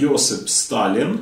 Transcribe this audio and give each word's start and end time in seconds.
Йосип 0.00 0.48
Сталін. 0.48 1.18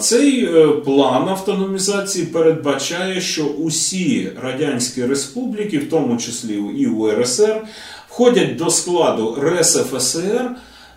Цей 0.00 0.44
е, 0.44 0.68
план 0.68 1.28
автономізації 1.28 2.26
передбачає, 2.26 3.20
що 3.20 3.44
усі 3.44 4.32
радянські 4.42 5.06
республіки, 5.06 5.78
в 5.78 5.90
тому 5.90 6.16
числі 6.16 6.54
і 6.78 6.86
УРСР, 6.86 7.62
входять 8.08 8.56
до 8.56 8.70
складу 8.70 9.38
РСФСР 9.42 10.50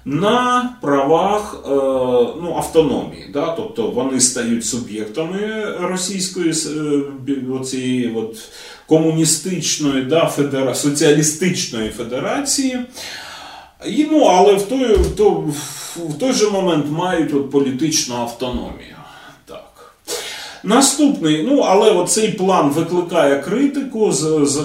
на 0.05 0.69
правах 0.81 1.55
е, 1.65 1.69
ну, 2.41 2.53
автономії. 2.57 3.29
Да? 3.33 3.53
Тобто 3.57 3.87
вони 3.87 4.19
стають 4.19 4.65
суб'єктами 4.65 5.65
Російської 5.81 6.53
е, 7.27 7.53
оцієї 7.59 8.13
от, 8.15 8.37
комуністичної 8.87 10.03
да, 10.03 10.25
федера... 10.25 10.75
соціалістичної 10.75 11.89
федерації. 11.89 12.79
І, 13.87 14.07
ну, 14.11 14.23
Але 14.23 14.53
в 14.53 14.61
той, 14.61 14.95
в 14.95 15.15
той, 15.15 15.33
в 15.95 16.17
той 16.19 16.33
же 16.33 16.49
момент 16.49 16.85
мають 16.91 17.33
от 17.33 17.51
політичну 17.51 18.15
автономію. 18.15 18.95
Так. 19.45 19.95
Наступний, 20.63 21.43
ну, 21.43 21.59
але 21.59 22.07
цей 22.07 22.31
план 22.31 22.69
викликає 22.69 23.41
критику 23.41 24.11
з, 24.11 24.45
з, 24.45 24.59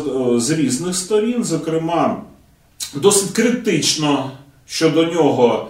з 0.44 0.50
різних 0.50 0.96
сторін, 0.96 1.44
зокрема, 1.44 2.22
досить 2.94 3.30
критично 3.30 4.30
щодо 4.66 5.04
нього 5.04 5.68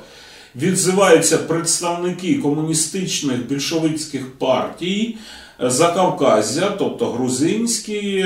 відзиваються 0.56 1.38
представники 1.38 2.34
комуністичних 2.34 3.46
більшовицьких 3.46 4.38
партій 4.38 5.16
Закавказя, 5.60 6.70
тобто 6.78 7.06
грузинські, 7.06 8.20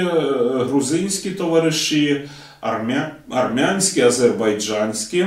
грузинські 0.55 1.31
товариші, 1.31 2.29
армя, 2.61 3.11
армянські, 3.31 4.01
азербайджанські. 4.01 5.27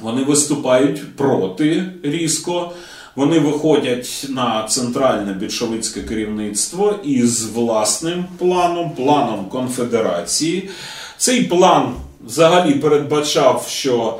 Вони 0.00 0.24
виступають 0.24 1.16
проти 1.16 1.84
різко. 2.02 2.72
Вони 3.16 3.38
виходять 3.38 4.26
на 4.28 4.66
центральне 4.68 5.32
більшовицьке 5.32 6.02
керівництво 6.02 6.94
із 7.04 7.44
власним 7.44 8.24
планом, 8.38 8.90
планом 8.90 9.48
конфедерації. 9.48 10.70
Цей 11.16 11.42
план 11.42 11.94
взагалі 12.26 12.74
передбачав, 12.74 13.66
що 13.68 14.18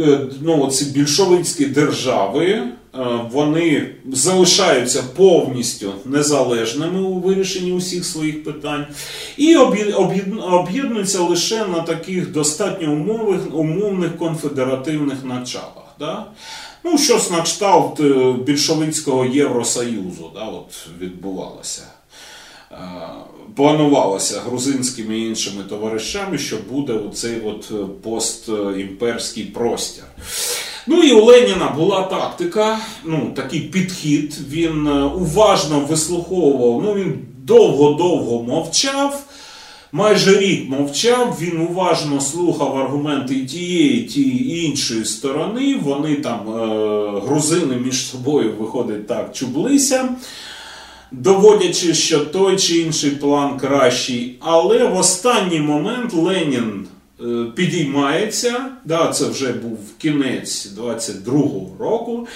е, 0.00 0.18
ну, 0.40 0.70
ці 0.70 0.84
більшовицькі 0.84 1.66
держави 1.66 2.62
вони 3.32 3.90
залишаються 4.12 5.02
повністю 5.16 5.92
незалежними 6.04 7.00
у 7.00 7.14
вирішенні 7.14 7.72
усіх 7.72 8.04
своїх 8.04 8.44
питань 8.44 8.86
і 9.36 9.56
об'єднуються 9.56 11.20
лише 11.20 11.66
на 11.66 11.80
таких 11.80 12.32
достатньо 12.32 12.92
умовних, 12.92 13.54
умовних 13.54 14.16
конфедеративних 14.16 15.24
началах. 15.24 15.94
Да? 15.98 16.26
Ну, 16.84 16.98
щось 16.98 17.30
на 17.30 17.42
кшталт 17.42 18.00
е, 18.00 18.32
більшовицького 18.32 19.24
Євросоюзу 19.24 20.30
да, 20.34 20.44
от 20.44 20.88
відбувалося. 21.00 21.82
Планувалося 23.56 24.40
грузинськими 24.40 25.18
і 25.18 25.26
іншими 25.26 25.64
товаришами, 25.64 26.38
що 26.38 26.56
буде 26.70 26.92
оцей 26.92 27.40
от 27.40 27.72
постімперський 28.02 29.44
простір. 29.44 30.04
Ну 30.86 31.02
і 31.02 31.12
у 31.12 31.24
Леніна 31.24 31.72
була 31.76 32.02
тактика, 32.02 32.78
ну 33.04 33.32
такий 33.36 33.60
підхід. 33.60 34.38
Він 34.50 34.86
е, 34.86 35.02
уважно 35.02 35.80
вислуховував. 35.80 36.82
Ну 36.84 36.94
він 36.94 37.18
довго-довго 37.44 38.42
мовчав. 38.42 39.22
Майже 39.92 40.38
рік 40.38 40.70
мовчав, 40.70 41.38
він 41.40 41.60
уважно 41.60 42.20
слухав 42.20 42.76
аргументи 42.76 43.46
тієї, 43.46 44.02
тієї 44.02 44.64
іншої 44.64 45.04
сторони. 45.04 45.80
Вони 45.82 46.14
там, 46.14 46.40
е, 46.48 47.20
грузини 47.20 47.76
між 47.76 48.06
собою, 48.06 48.54
виходить 48.58 49.06
так, 49.06 49.34
чублися, 49.34 50.08
доводячи, 51.12 51.94
що 51.94 52.20
той 52.20 52.56
чи 52.56 52.78
інший 52.78 53.10
план 53.10 53.58
кращий. 53.58 54.36
Але 54.40 54.84
в 54.84 54.96
останній 54.96 55.60
момент 55.60 56.14
Ленін 56.14 56.86
підіймається, 57.54 58.64
да, 58.84 59.08
це 59.08 59.24
вже 59.24 59.52
був 59.52 59.78
кінець 59.98 60.68
22-го 60.78 61.84
року, 61.84 62.26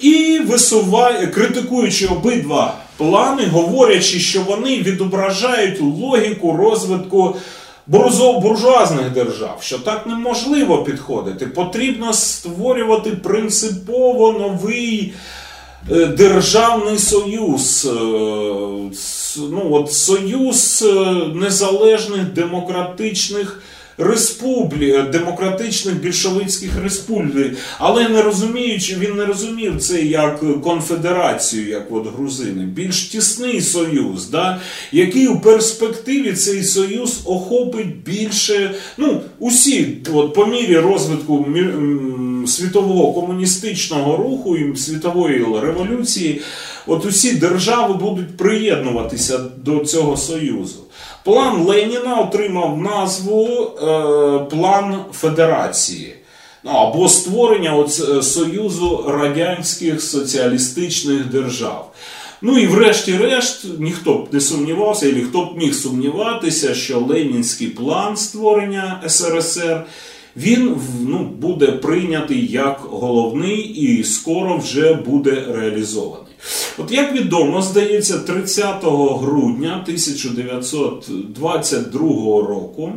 і 0.00 0.40
висуває, 0.46 1.26
критикуючи 1.26 2.06
обидва 2.06 2.74
плани, 2.96 3.46
говорячи, 3.46 4.18
що 4.18 4.40
вони 4.40 4.78
відображають 4.78 5.80
логіку 5.80 6.56
розвитку 6.56 7.36
буржуазних 7.86 9.10
держав, 9.10 9.58
що 9.60 9.78
так 9.78 10.06
неможливо 10.06 10.84
підходити. 10.84 11.46
Потрібно 11.46 12.12
створювати 12.12 13.10
принципово 13.10 14.32
новий. 14.32 15.12
Е, 15.92 16.06
державний 16.06 16.98
союз, 16.98 17.88
е, 17.90 17.98
ну 19.38 19.68
от 19.70 19.92
союз 19.92 20.84
незалежних 21.34 22.24
демократичних 22.24 23.62
республі, 23.98 25.04
демократичних 25.12 25.94
більшовицьких 25.94 26.70
республік, 26.82 27.56
але 27.78 28.08
не 28.08 28.22
розуміючи, 28.22 28.96
він 28.96 29.16
не 29.16 29.24
розумів 29.24 29.80
це 29.80 30.02
як 30.02 30.60
конфедерацію, 30.62 31.68
як 31.68 31.92
от 31.92 32.16
грузини, 32.16 32.64
більш 32.64 33.04
тісний 33.04 33.60
союз, 33.60 34.28
да, 34.28 34.60
який 34.92 35.28
у 35.28 35.40
перспективі 35.40 36.32
цей 36.32 36.64
союз 36.64 37.20
охопить 37.24 38.02
більше, 38.04 38.74
ну, 38.96 39.20
усі, 39.38 39.96
от 40.12 40.34
по 40.34 40.46
мірі 40.46 40.78
розвитку 40.78 41.46
світового 42.46 43.12
комуністичного 43.12 44.16
руху 44.16 44.56
і 44.56 44.76
світової 44.76 45.46
революції, 45.62 46.40
от 46.86 47.04
усі 47.04 47.32
держави 47.32 47.94
будуть 47.94 48.36
приєднуватися 48.36 49.38
до 49.64 49.78
цього 49.78 50.16
союзу. 50.16 50.87
План 51.28 51.62
Леніна 51.62 52.20
отримав 52.20 52.78
назву 52.78 53.48
е, 53.48 53.86
План 54.50 55.04
Федерації. 55.12 56.14
Ну, 56.64 56.70
або 56.70 57.08
створення 57.08 57.74
от, 57.74 57.88
е, 57.88 58.22
Союзу 58.22 59.04
Радянських 59.08 60.02
Соціалістичних 60.02 61.24
Держав. 61.24 61.92
Ну 62.42 62.58
і 62.58 62.66
врешті-решт, 62.66 63.66
ніхто 63.78 64.14
б 64.14 64.28
не 64.32 64.40
сумнівався, 64.40 65.08
і 65.08 65.12
хто 65.12 65.44
б 65.44 65.58
міг 65.58 65.74
сумніватися, 65.74 66.74
що 66.74 67.00
Ленінський 67.00 67.68
план 67.68 68.16
створення 68.16 69.02
СРСР 69.06 69.84
він 70.36 70.76
ну, 71.00 71.18
буде 71.18 71.66
прийнятий 71.66 72.46
як 72.46 72.80
головний 72.90 73.58
і 73.60 74.04
скоро 74.04 74.56
вже 74.56 74.92
буде 74.94 75.44
реалізований. 75.48 76.27
От 76.78 76.92
як 76.92 77.12
відомо, 77.12 77.62
здається, 77.62 78.18
30 78.18 78.84
грудня 79.20 79.84
1922 79.86 82.00
року 82.48 82.92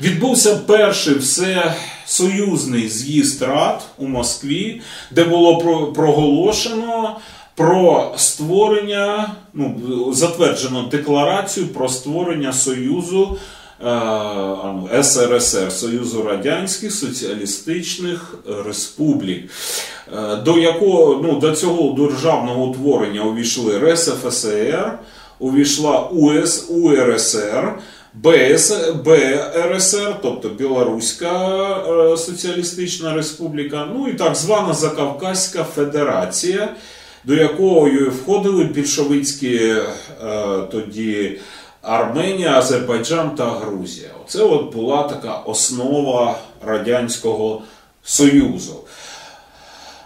відбувся 0.00 0.56
перший 0.56 1.14
всесоюзний 1.14 2.88
з'їзд 2.88 3.42
рад 3.42 3.84
у 3.98 4.06
Москві, 4.06 4.80
де 5.10 5.24
було 5.24 5.58
проголошено. 5.94 7.16
Про 7.56 8.14
створення, 8.16 9.34
ну 9.52 9.80
затверджено 10.12 10.88
декларацію 10.90 11.66
про 11.66 11.88
створення 11.88 12.52
Союзу 12.52 13.38
СРСР 15.02 15.72
Союзу 15.72 16.22
Радянських 16.22 16.92
Соціалістичних 16.92 18.34
Республік, 18.66 19.50
е, 20.12 20.36
до 20.36 20.58
якого 20.58 21.20
ну, 21.22 21.38
до 21.40 21.52
цього 21.52 22.08
державного 22.08 22.64
утворення 22.64 23.22
увійшли 23.22 23.78
РСФСР, 23.78 24.98
увійшла 25.38 26.08
УС, 26.08 26.66
УРСР. 26.70 27.72
БС, 28.22 28.92
БРСР, 29.04 30.14
тобто 30.22 30.48
Білоруська 30.48 31.56
е, 31.78 32.16
Соціалістична 32.16 33.14
Республіка, 33.14 33.88
ну 33.94 34.08
і 34.08 34.14
так 34.14 34.34
звана 34.34 34.74
Закавказька 34.74 35.64
Федерація, 35.64 36.68
до 37.24 37.34
якої 37.34 38.04
входили 38.04 38.64
більшовицькі 38.64 39.56
е, 39.56 39.82
тоді 40.70 41.38
Арменія, 41.84 42.58
Азербайджан 42.58 43.30
та 43.30 43.50
Грузія. 43.50 44.08
Оце 44.24 44.42
от 44.42 44.74
була 44.74 45.02
така 45.02 45.34
основа 45.34 46.38
Радянського 46.66 47.62
Союзу. 48.04 48.74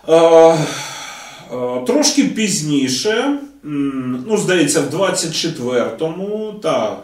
Е, 0.09 0.15
е, 0.17 0.57
трошки 1.87 2.25
пізніше, 2.25 3.39
ну, 4.27 4.37
здається, 4.37 4.81
в 4.81 4.95
24-му 4.95 6.55
та 6.63 6.97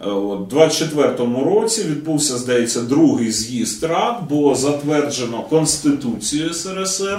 е, 0.00 0.04
24-му 0.04 1.44
році 1.44 1.82
відбувся, 1.82 2.38
здається, 2.38 2.80
другий 2.80 3.32
з'їзд 3.32 3.84
рад, 3.84 4.28
було 4.28 4.54
затверджено 4.54 5.42
Конституцію 5.42 6.54
СРСР. 6.54 7.18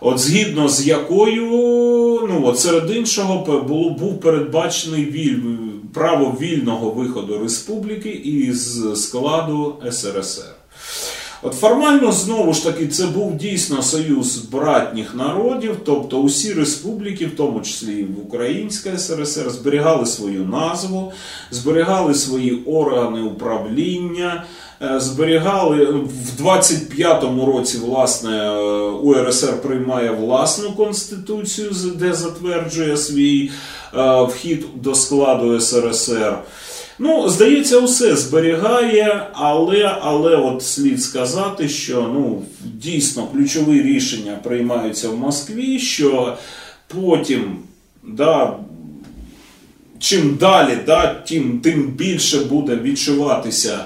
От 0.00 0.18
згідно 0.18 0.68
з 0.68 0.86
якою, 0.86 1.44
ну 2.28 2.42
от 2.44 2.58
серед 2.58 2.90
іншого, 2.90 3.62
було, 3.68 3.90
був 3.90 4.20
передбачений 4.20 5.04
віль, 5.04 5.38
право 5.98 6.36
вільного 6.40 6.90
виходу 6.90 7.38
республіки 7.38 8.08
із 8.10 8.82
складу 8.94 9.74
СРСР. 9.90 10.54
От 11.42 11.54
формально 11.54 12.12
знову 12.12 12.54
ж 12.54 12.64
таки 12.64 12.86
це 12.86 13.06
був 13.06 13.36
дійсно 13.36 13.82
союз 13.82 14.36
братніх 14.36 15.14
народів, 15.14 15.76
тобто 15.84 16.18
усі 16.18 16.52
республіки, 16.52 17.26
в 17.26 17.36
тому 17.36 17.60
числі 17.60 18.00
і 18.00 18.06
Українська 18.26 18.98
СРСР, 18.98 19.50
зберігали 19.50 20.06
свою 20.06 20.44
назву, 20.44 21.12
зберігали 21.50 22.14
свої 22.14 22.62
органи 22.66 23.22
управління. 23.22 24.44
Е, 24.82 25.00
зберігали 25.00 25.84
в 25.86 26.42
25-му 26.42 27.46
році, 27.46 27.78
власне, 27.78 28.30
е, 28.30 28.58
УРСР 28.90 29.62
приймає 29.62 30.10
власну 30.10 30.72
конституцію, 30.72 31.70
де 31.94 32.12
затверджує 32.12 32.96
свій 32.96 33.50
вхід 34.28 34.66
до 34.74 34.94
складу 34.94 35.60
СРСР. 35.60 36.38
Ну, 36.98 37.28
здається, 37.28 37.78
усе 37.78 38.16
зберігає, 38.16 39.26
але 39.32 39.98
але 40.02 40.36
от 40.36 40.62
слід 40.62 41.02
сказати, 41.02 41.68
що 41.68 42.10
ну, 42.14 42.42
дійсно 42.64 43.26
ключові 43.26 43.82
рішення 43.82 44.38
приймаються 44.42 45.08
в 45.08 45.18
Москві, 45.18 45.78
що 45.78 46.36
потім, 46.86 47.56
да, 48.02 48.56
чим 49.98 50.36
далі, 50.40 50.78
да, 50.86 51.14
тим, 51.14 51.60
тим 51.60 51.82
більше 51.82 52.38
буде 52.38 52.76
відчуватися. 52.76 53.84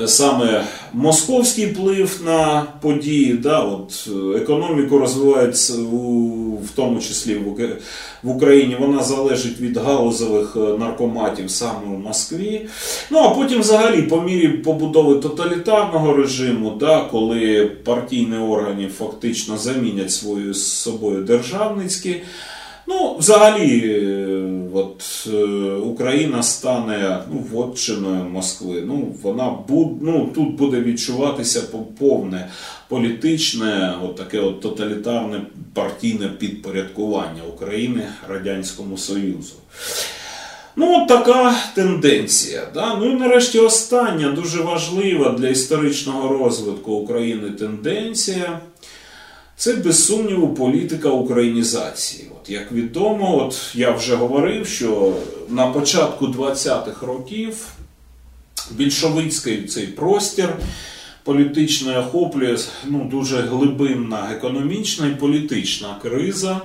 Е, 0.00 0.08
саме 0.08 0.64
московський 0.92 1.66
вплив 1.66 2.20
на 2.24 2.66
події, 2.80 3.32
да, 3.32 3.60
от 3.60 4.08
е, 4.08 4.38
економіку 4.38 4.98
розвивається 4.98 5.74
у, 5.74 6.56
в 6.56 6.70
тому 6.74 7.00
числі 7.00 7.34
в 8.22 8.30
Україні, 8.30 8.76
вона 8.80 9.02
залежить 9.02 9.60
від 9.60 9.76
галузових 9.76 10.56
е, 10.56 10.78
наркоматів 10.78 11.50
саме 11.50 11.96
в 11.96 11.98
Москві. 11.98 12.66
Ну 13.10 13.18
а 13.18 13.30
потім, 13.30 13.60
взагалі, 13.60 14.02
по 14.02 14.20
мірі 14.20 14.48
побудови 14.48 15.14
тоталітарного 15.14 16.12
режиму, 16.12 16.70
да, 16.80 17.08
коли 17.10 17.70
партійні 17.84 18.38
органи 18.38 18.88
фактично 18.98 19.58
замінять 19.58 20.10
свою 20.10 20.54
собою 20.54 21.22
державницькі. 21.22 22.22
Ну, 22.86 23.16
взагалі, 23.18 23.82
е, 23.84 24.42
от, 24.74 25.28
е, 25.32 25.44
Україна 25.72 26.42
стане 26.42 27.18
ну, 27.32 27.44
вотчиною 27.52 28.24
Москви. 28.24 28.82
Ну, 28.86 29.14
вона 29.22 29.50
буд, 29.68 30.02
ну, 30.02 30.30
Тут 30.34 30.54
буде 30.54 30.80
відчуватися 30.80 31.62
повне 31.98 32.48
політичне, 32.88 33.94
от 34.04 34.16
таке 34.16 34.40
от 34.40 34.60
тоталітарне 34.60 35.40
партійне 35.74 36.28
підпорядкування 36.28 37.42
України 37.54 38.02
Радянському 38.28 38.98
Союзу. 38.98 39.54
Ну, 40.76 41.02
от 41.02 41.08
така 41.08 41.54
тенденція. 41.74 42.68
Да? 42.74 42.96
Ну 42.96 43.10
і 43.10 43.14
нарешті 43.14 43.58
остання 43.58 44.28
дуже 44.28 44.62
важлива 44.62 45.30
для 45.30 45.48
історичного 45.48 46.38
розвитку 46.38 46.92
України 46.92 47.50
тенденція. 47.50 48.60
Це 49.62 49.74
без 49.74 50.04
сумніву 50.04 50.54
політика 50.54 51.08
українізації. 51.08 52.30
От 52.40 52.50
Як 52.50 52.72
відомо, 52.72 53.38
от 53.38 53.70
я 53.74 53.90
вже 53.90 54.16
говорив, 54.16 54.66
що 54.66 55.14
на 55.48 55.66
початку 55.66 56.26
20-х 56.26 57.06
років 57.06 57.66
більшовицький 58.70 59.64
цей 59.64 59.86
простір 59.86 60.56
політичний 61.24 61.96
охоплює 61.96 62.58
ну, 62.86 63.08
дуже 63.10 63.40
глибинна 63.40 64.32
економічна 64.32 65.06
і 65.06 65.14
політична 65.14 65.96
криза. 66.02 66.60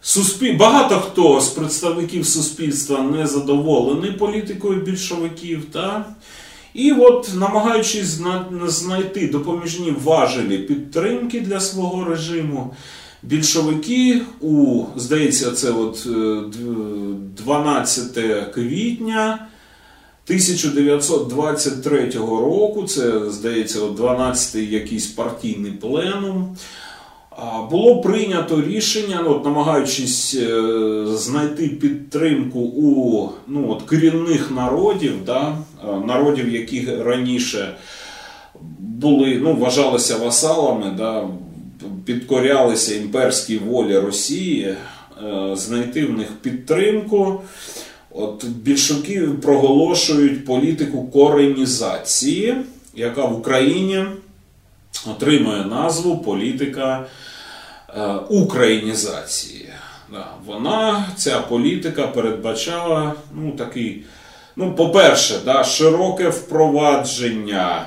Суспіль... 0.00 0.56
Багато 0.56 1.00
хто 1.00 1.40
з 1.40 1.48
представників 1.48 2.26
суспільства 2.26 3.02
не 3.02 3.26
задоволений 3.26 4.12
політикою 4.12 4.80
більшовиків. 4.80 5.64
Та? 5.72 6.04
І 6.78 6.92
от, 6.92 7.30
намагаючись 7.36 8.20
знайти 8.66 9.28
допоміжні 9.28 9.94
важелі 10.04 10.58
підтримки 10.58 11.40
для 11.40 11.60
свого 11.60 12.04
режиму, 12.04 12.74
більшовики 13.22 14.20
у, 14.40 14.84
здається, 14.96 15.50
це 15.50 15.70
от 15.70 16.06
12 17.36 18.18
е, 18.18 18.46
квітня 18.54 19.48
1923 20.24 22.10
року, 22.18 22.84
це, 22.84 23.30
здається, 23.30 23.80
12-й 23.80 24.72
якийсь 24.74 25.06
партійний 25.06 25.72
пленум. 25.72 26.56
Було 27.70 28.00
прийнято 28.00 28.62
рішення, 28.62 29.20
ну, 29.24 29.30
от, 29.30 29.44
намагаючись 29.44 30.34
е, 30.34 30.62
знайти 31.06 31.68
підтримку 31.68 32.60
у 32.60 33.28
ну, 33.48 33.70
от, 33.70 33.82
корінних 33.82 34.50
народів, 34.50 35.12
да, 35.26 35.58
народів, 36.06 36.52
які 36.54 36.88
раніше 37.04 37.74
були, 38.78 39.40
ну, 39.42 39.54
вважалися 39.54 40.16
васалами, 40.16 40.94
да, 40.96 41.28
підкорялися 42.04 42.94
імперській 42.94 43.58
волі 43.58 43.98
Росії, 43.98 44.62
е, 44.64 44.76
знайти 45.56 46.04
в 46.04 46.18
них 46.18 46.28
підтримку. 46.42 47.40
От 48.10 48.44
Більшовики 48.44 49.20
проголошують 49.20 50.44
політику 50.44 51.06
коренізації, 51.06 52.56
яка 52.94 53.24
в 53.24 53.38
Україні 53.38 54.04
отримує 55.06 55.64
назву 55.64 56.18
політика 56.18 57.00
е, 57.00 57.06
українізації. 58.28 59.68
Вона, 60.46 61.06
ця 61.16 61.38
політика 61.38 62.06
передбачала 62.06 63.14
ну, 63.34 63.52
такий, 63.52 64.04
ну, 64.56 64.74
по-перше, 64.74 65.40
да, 65.44 65.64
широке 65.64 66.28
впровадження 66.28 67.86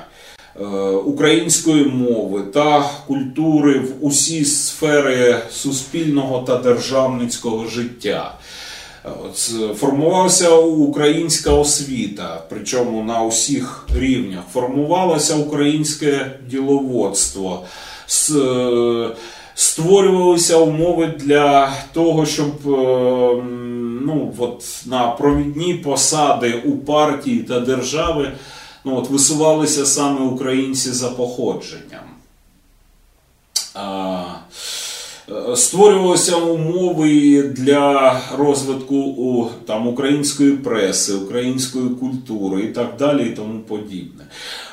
е, 0.60 0.64
української 0.90 1.84
мови 1.84 2.42
та 2.54 2.90
культури 3.06 3.78
в 3.78 4.04
усі 4.06 4.44
сфери 4.44 5.38
суспільного 5.50 6.38
та 6.38 6.56
державницького 6.56 7.66
життя. 7.66 8.34
Формувалася 9.76 10.50
українська 10.56 11.52
освіта, 11.52 12.42
причому 12.48 13.04
на 13.04 13.22
усіх 13.22 13.86
рівнях. 13.98 14.42
Формувалося 14.52 15.36
українське 15.36 16.30
діловодство, 16.50 17.64
створювалися 19.54 20.56
умови 20.56 21.14
для 21.18 21.72
того, 21.92 22.26
щоб 22.26 22.50
е, 22.66 23.42
ну, 24.06 24.34
от, 24.38 24.64
на 24.86 25.08
провідні 25.08 25.74
посади 25.74 26.62
у 26.64 26.76
партії 26.76 27.42
та 27.42 27.60
держави 27.60 28.32
ну, 28.84 28.96
от, 28.98 29.10
висувалися 29.10 29.86
саме 29.86 30.20
українці 30.20 30.90
за 30.90 31.08
походженням. 31.08 32.04
Е, 35.30 35.56
створювалися 35.56 36.36
умови 36.36 37.42
для 37.42 38.20
розвитку 38.38 38.96
у, 38.96 39.46
там, 39.66 39.88
української 39.88 40.52
преси, 40.52 41.14
української 41.14 41.88
культури 41.88 42.62
і 42.62 42.66
так 42.68 42.94
далі, 42.98 43.26
і 43.26 43.30
тому 43.30 43.60
подібне. 43.60 44.24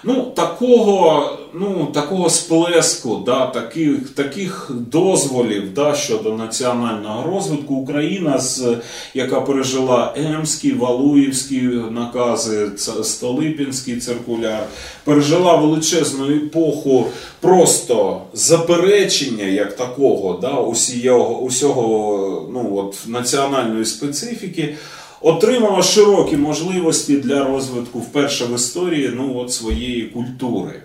Ну, 0.03 0.31
Такого 0.35 1.37
ну, 1.53 1.87
такого 1.93 2.29
сплеску, 2.29 3.23
да, 3.25 3.47
таких 3.47 4.09
таких 4.09 4.71
дозволів 4.91 5.73
да, 5.73 5.95
щодо 5.95 6.33
національного 6.33 7.35
розвитку 7.35 7.75
Україна, 7.75 8.37
з, 8.37 8.77
яка 9.13 9.41
пережила 9.41 10.13
Емські, 10.17 10.73
Валуївські 10.73 11.61
накази, 11.91 12.69
Столипінський 13.03 13.97
циркуляр, 13.97 14.63
пережила 15.03 15.55
величезну 15.55 16.35
епоху 16.35 17.05
просто 17.49 18.21
заперечення 18.33 19.43
як 19.43 19.75
такого, 19.75 20.39
да, 20.41 20.53
усього, 20.53 21.39
усього 21.39 22.49
ну, 22.53 22.75
от, 22.75 22.97
національної 23.07 23.85
специфіки 23.85 24.75
отримала 25.21 25.83
широкі 25.83 26.37
можливості 26.37 27.17
для 27.17 27.43
розвитку 27.43 27.99
вперше 27.99 28.45
в 28.45 28.55
історії 28.55 29.11
ну, 29.15 29.37
от 29.37 29.53
своєї 29.53 30.01
культури. 30.03 30.83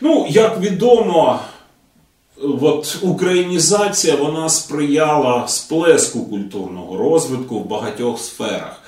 Ну, 0.00 0.26
як 0.30 0.60
відомо, 0.60 1.40
от 2.60 2.98
Українізація 3.02 4.16
вона 4.16 4.48
сприяла 4.48 5.48
сплеску 5.48 6.20
культурного 6.20 6.98
розвитку 6.98 7.58
в 7.58 7.66
багатьох 7.66 8.20
сферах. 8.20 8.79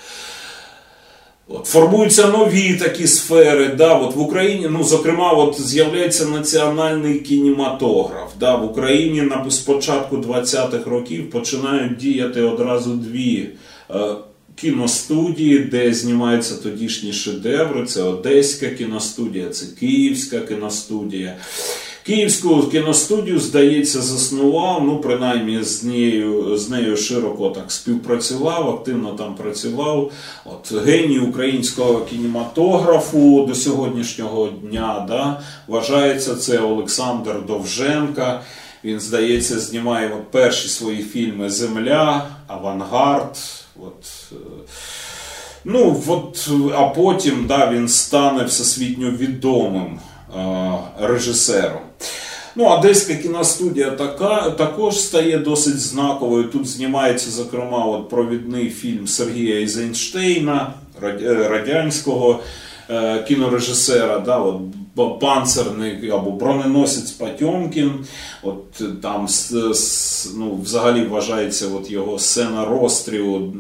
От, 1.49 1.67
Формуються 1.67 2.27
нові 2.27 2.75
такі 2.75 3.07
сфери. 3.07 3.69
Да, 3.69 3.95
от 3.95 4.17
В 4.17 4.21
Україні, 4.21 4.67
ну, 4.71 4.85
зокрема, 4.85 5.33
от 5.33 5.61
з'являється 5.61 6.25
національний 6.25 7.21
кінематограф. 7.21 8.31
Да, 8.41 8.57
В 8.57 8.65
Україні 8.65 9.23
на 9.23 9.51
спочатку 9.51 10.17
20-х 10.17 10.91
років 10.91 11.31
починають 11.31 11.97
діяти 11.97 12.43
одразу 12.43 12.91
дві. 12.91 13.49
Е, 13.91 14.15
кіностудії, 14.55 15.59
де 15.59 15.95
знімаються 15.95 16.55
тодішні 16.55 17.13
шедеври. 17.13 17.87
Це 17.87 18.03
Одеська 18.03 18.69
кіностудія, 18.69 19.49
це 19.49 19.67
Київська 19.81 20.41
кіностудія. 20.41 21.37
Київську 22.05 22.63
кіностудію, 22.63 23.39
здається, 23.39 24.03
заснував, 24.03 24.85
ну, 24.85 25.01
принаймні 25.01 25.63
з 25.63 25.85
нею 25.85 26.57
з 26.57 26.71
нею 26.71 26.97
широко 26.97 27.51
так 27.51 27.73
співпрацював, 27.73 28.71
активно 28.71 29.13
там 29.13 29.35
працював. 29.35 30.13
От 30.45 30.85
Геній 30.87 31.19
українського 31.19 32.05
кінематографу 32.05 33.47
до 33.49 33.55
сьогоднішнього 33.55 34.49
дня 34.49 35.07
да, 35.09 35.41
вважається 35.69 36.35
це 36.35 36.59
Олександр 36.59 37.47
Довженка. 37.47 38.41
Він, 38.85 39.01
здається, 39.01 39.59
знімає 39.61 40.11
от 40.17 40.31
перші 40.31 40.69
свої 40.69 41.03
фільми 41.03 41.51
Земля, 41.51 42.27
Авангард. 42.47 43.37
От, 43.81 44.33
Ну, 45.65 46.03
от, 46.07 46.51
А 46.75 46.87
потім 46.87 47.47
да, 47.49 47.71
він 47.71 47.89
стане 47.89 48.45
всесвітньо 48.45 49.11
відомим 49.11 50.01
е, 50.37 50.73
режисером. 51.01 51.81
Ну, 52.57 52.67
Одеська 52.67 53.15
кіностудія 53.15 53.91
така, 53.91 54.51
також 54.51 55.01
стає 55.01 55.39
досить 55.39 55.81
знаковою. 55.81 56.45
Тут 56.45 56.69
знімається, 56.69 57.31
зокрема, 57.31 57.85
от 57.85 58.09
провідний 58.09 58.71
фільм 58.71 59.07
Сергія 59.07 59.57
Ейзенштейна, 59.57 60.75
радянського 61.25 62.41
е, 62.91 63.23
кінорежисера. 63.23 64.19
да, 64.19 64.39
от, 64.39 64.61
Панцерний 65.21 66.11
або 66.11 66.31
броненосець 66.31 67.11
Патьомкін. 67.11 67.93
От 68.43 69.01
там 69.03 69.29
ну, 70.37 70.61
взагалі 70.63 71.05
вважається 71.05 71.67
от 71.69 71.91
його 71.91 72.19
сцена 72.19 72.65
розстрілу 72.65 73.55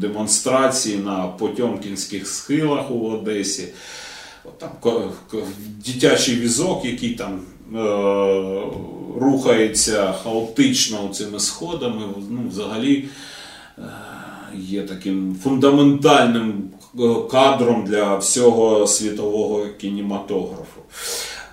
демонстрації 0.00 0.96
на 0.96 1.26
Потьомкінських 1.26 2.26
схилах 2.26 2.90
у 2.90 3.08
Одесі. 3.08 3.68
От 4.44 4.58
там 4.58 4.70
Дитячий 5.86 6.34
візок, 6.34 6.84
який 6.84 7.14
там 7.14 7.32
е, 7.32 7.59
рухається 9.20 10.14
хаотично 10.22 11.08
цими 11.12 11.40
сходами, 11.40 12.02
ну, 12.30 12.40
взагалі 12.50 13.04
е, 13.78 13.82
є 14.54 14.82
таким 14.82 15.36
фундаментальним 15.42 16.62
е, 16.98 17.00
кадром 17.30 17.84
для 17.84 18.16
всього 18.16 18.86
світового 18.86 19.66
кінематографу. 19.80 20.80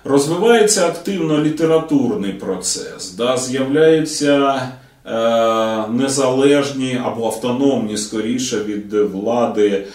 Розвивається 0.04 0.86
активно 0.86 1.42
літературний 1.42 2.32
процес, 2.32 3.14
да, 3.14 3.36
з'являються 3.36 4.68
Е, 5.10 5.88
незалежні 5.88 7.00
або 7.04 7.26
автономні 7.26 7.96
скоріше 7.96 8.64
від 8.64 8.92
влади 8.92 9.86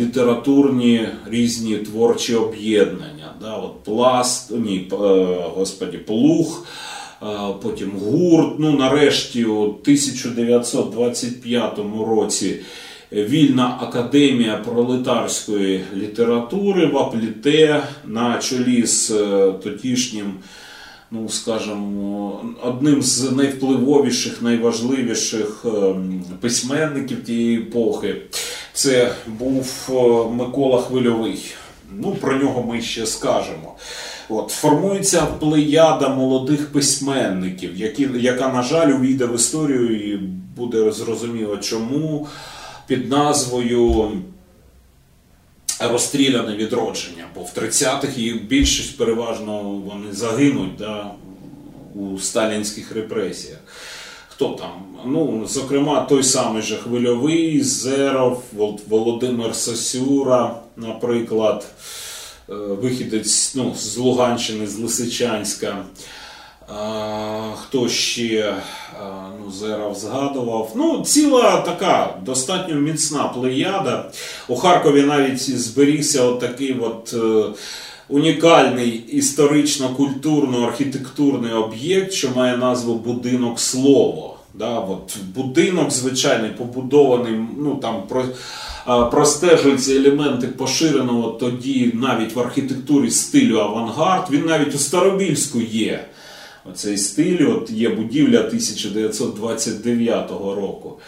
літературні 0.00 1.08
різні 1.30 1.76
творчі 1.76 2.34
об'єднання. 2.34 3.11
Да? 3.40 3.56
От 3.56 3.84
Пласт, 3.84 4.50
ні, 4.50 4.88
е, 4.92 4.96
господі, 5.56 5.98
Плуг, 5.98 6.66
е, 7.22 7.26
потім 7.62 7.90
гурт. 7.90 8.54
Ну, 8.58 8.72
нарешті, 8.72 9.44
у 9.44 9.62
1925 9.62 12.06
році. 12.06 12.60
Вільна 13.12 13.78
академія 13.80 14.56
пролетарської 14.56 15.84
літератури 15.94 16.86
в 16.86 16.98
Апліте 16.98 17.82
на 18.04 18.38
чолі 18.38 18.86
з 18.86 19.08
тодішнім 19.62 20.34
ну 21.12 21.28
скажімо, 21.28 22.40
одним 22.62 23.02
з 23.02 23.32
найвпливовіших, 23.32 24.42
найважливіших 24.42 25.66
письменників 26.40 27.24
тієї 27.24 27.58
епохи. 27.58 28.16
Це 28.72 29.14
був 29.26 29.88
е, 29.88 29.92
Микола 30.34 30.82
Хвильовий. 30.82 31.54
Ну, 31.98 32.14
Про 32.14 32.36
нього 32.36 32.62
ми 32.62 32.82
ще 32.82 33.06
скажемо. 33.06 33.74
От, 34.28 34.50
Формується 34.50 35.26
плеяда 35.26 36.08
молодих 36.08 36.72
письменників, 36.72 37.76
які, 37.76 38.08
яка, 38.14 38.48
на 38.48 38.62
жаль, 38.62 38.92
увійде 38.92 39.26
в 39.26 39.34
історію 39.34 40.12
і 40.12 40.16
буде 40.56 40.92
зрозуміло 40.92 41.56
чому 41.56 42.28
під 42.86 43.10
назвою 43.10 44.12
розстріляне 45.80 46.56
відродження, 46.56 47.24
бо 47.34 47.40
в 47.40 47.52
30-х 47.58 48.18
і 48.18 48.34
більшість 48.34 48.98
переважно 48.98 49.62
вони 49.62 50.12
загинуть 50.12 50.76
да, 50.78 51.10
у 51.94 52.18
сталінських 52.18 52.92
репресіях. 52.92 53.58
Хто 54.42 54.54
там? 54.54 54.70
Ну, 55.04 55.46
Зокрема, 55.46 56.00
той 56.00 56.22
самий 56.22 56.62
же 56.62 56.76
Хвильовий, 56.76 57.62
Зеров, 57.62 58.42
Володимир 58.88 59.54
Сосюра, 59.54 60.54
наприклад, 60.76 61.66
е, 62.48 62.54
вихідець 62.54 63.54
ну, 63.54 63.74
з 63.76 63.96
Луганщини, 63.96 64.66
з 64.66 64.78
Лисичанська. 64.78 65.76
Хто 67.62 67.88
ще 67.88 68.54
ну, 69.44 69.52
Зерав 69.52 69.94
згадував? 69.94 70.72
Ну, 70.74 71.04
ціла 71.04 71.60
така 71.60 72.18
достатньо 72.24 72.74
міцна 72.74 73.24
плеяда. 73.24 74.10
У 74.48 74.56
Харкові 74.56 75.02
навіть 75.02 75.58
зберігся 75.58 76.24
от 76.24 76.40
такий 76.40 76.76
от 76.80 77.14
е, 77.14 77.44
унікальний 78.08 79.04
історично-культурно-архітектурний 79.12 81.64
об'єкт, 81.64 82.12
що 82.12 82.30
має 82.36 82.56
назву 82.56 82.94
Будинок 82.94 83.60
Слово. 83.60 84.31
Да, 84.54 84.78
от 84.78 85.16
Будинок 85.34 85.90
звичайний 85.90 86.50
побудований, 86.50 87.40
ну 87.58 87.74
там 87.76 88.02
про. 88.08 88.24
Простежуються 89.10 89.94
елементи 89.94 90.46
поширеного 90.46 91.30
тоді 91.30 91.92
навіть 91.94 92.36
в 92.36 92.40
архітектурі 92.40 93.10
стилю 93.10 93.58
авангард. 93.58 94.30
Він 94.30 94.44
навіть 94.46 94.74
у 94.74 94.78
Старобільську 94.78 95.60
є 95.60 96.04
оцей 96.70 96.98
стиль. 96.98 97.48
От 97.48 97.70
Є 97.70 97.88
будівля 97.88 98.38
1929 98.38 100.30
року. 100.30 100.98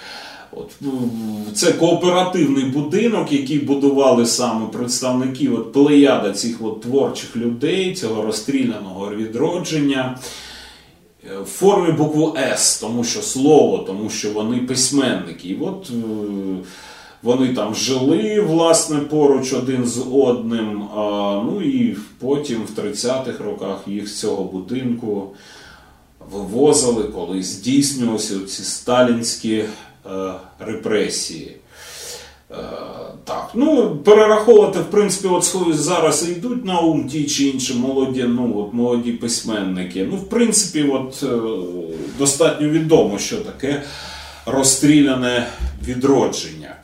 От, 0.52 0.70
ну, 0.80 1.10
Це 1.54 1.72
кооперативний 1.72 2.64
будинок, 2.64 3.32
який 3.32 3.58
будували 3.58 4.26
саме 4.26 4.66
представники 4.66 5.48
от, 5.48 5.72
плеяда 5.72 6.32
цих 6.32 6.56
от, 6.62 6.80
творчих 6.80 7.36
людей, 7.36 7.94
цього 7.94 8.22
розстріляного 8.22 9.14
відродження. 9.14 10.18
Е, 11.32 11.38
в 11.38 11.44
формі 11.44 11.92
букву 11.92 12.36
С, 12.38 12.80
тому 12.80 13.04
що 13.04 13.22
слово, 13.22 13.78
тому 13.78 14.10
що 14.10 14.32
вони 14.32 14.58
письменники. 14.58 15.48
І 15.48 15.58
от 15.60 15.90
е, 15.90 15.94
вони 17.22 17.54
там 17.54 17.74
жили 17.74 18.40
власне 18.40 19.00
поруч 19.00 19.52
один 19.52 19.86
з 19.86 20.04
одним. 20.12 20.88
Ну 21.46 21.62
і 21.62 21.96
потім 22.18 22.62
в 22.62 22.80
30-х 22.80 23.44
роках 23.44 23.78
їх 23.86 24.08
з 24.08 24.20
цього 24.20 24.44
будинку 24.44 25.30
вивозили, 26.32 27.02
коли 27.04 27.42
здійснювалися 27.42 28.40
ці 28.40 28.62
сталінські 28.62 29.54
е, 29.56 29.68
репресії. 30.58 31.56
Е, 32.58 32.84
так, 33.24 33.50
ну, 33.54 33.96
Перераховувати, 34.04 34.78
в 34.78 34.90
принципі, 34.90 35.28
от 35.28 35.74
зараз 35.74 36.28
йдуть 36.28 36.64
на 36.64 36.78
ум 36.78 37.08
ті 37.08 37.24
чи 37.24 37.44
інші 37.44 37.74
молоді 37.74 38.24
ну, 38.28 38.54
от, 38.58 38.74
молоді 38.74 39.12
письменники. 39.12 40.08
Ну, 40.10 40.16
В 40.16 40.28
принципі, 40.28 40.82
от, 40.92 41.22
е, 41.22 41.26
достатньо 42.18 42.68
відомо, 42.68 43.18
що 43.18 43.36
таке 43.36 43.82
розстріляне 44.46 45.46
відродження. 45.86 46.76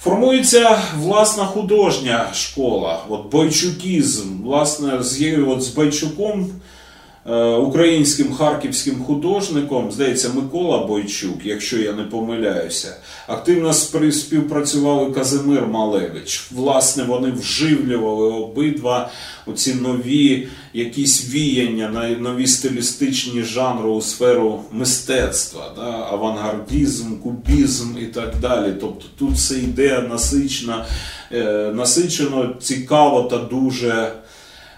Формується 0.00 0.82
власна 0.98 1.44
художня 1.44 2.26
школа, 2.34 3.00
от 3.08 3.30
бойчукізм. 3.32 4.42
Власне, 4.44 5.02
з, 5.02 5.38
от, 5.48 5.62
з 5.62 5.68
Бойчуком 5.68 6.50
українським 7.60 8.32
харківським 8.32 9.02
художником, 9.02 9.92
здається, 9.92 10.30
Микола 10.34 10.86
Бойчук, 10.86 11.38
якщо 11.44 11.78
я 11.78 11.92
не 11.92 12.02
помиляюся, 12.02 12.96
активно 13.26 13.72
співпрацювали 13.72 15.12
Казимир 15.12 15.66
Малевич. 15.66 16.46
Власне, 16.50 17.04
вони 17.04 17.30
вживлювали 17.30 18.32
обидва 18.32 19.10
оці 19.46 19.74
нові 19.74 20.48
якісь 20.74 21.34
віяння, 21.34 22.16
нові 22.20 22.46
стилістичні 22.46 23.42
жанри 23.42 23.88
у 23.88 24.00
сферу 24.00 24.62
мистецтва, 24.72 25.72
да? 25.76 26.08
авангардізм, 26.10 27.16
кубізм 27.16 27.98
і 28.02 28.06
так 28.06 28.34
далі. 28.40 28.74
Тобто 28.80 29.04
тут 29.18 29.32
все 29.32 29.54
йде 29.54 30.06
насичено, 30.10 30.84
е, 31.32 31.72
насичено 31.74 32.54
цікаво 32.60 33.22
та 33.22 33.38
дуже. 33.38 34.12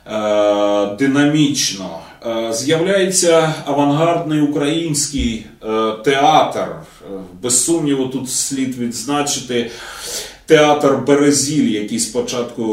Е, 0.06 0.96
динамічно 0.98 2.00
Е, 2.26 2.52
з'являється 2.52 3.54
авангардний 3.64 4.40
український 4.40 5.46
е, 5.62 5.92
театр. 6.04 6.66
Без 7.42 7.64
сумніву, 7.64 8.06
тут 8.06 8.30
слід 8.30 8.78
відзначити 8.78 9.70
театр 10.46 10.96
Березіль, 11.06 11.70
який 11.70 11.98
спочатку 11.98 12.64